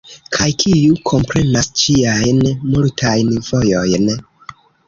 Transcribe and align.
Kaj 0.35 0.45
kiu 0.63 0.95
komprenas 1.09 1.69
ĝiajn 1.83 2.41
multajn 2.73 3.33
vojojn? 3.51 4.13